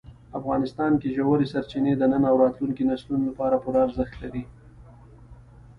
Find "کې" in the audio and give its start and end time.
1.01-1.13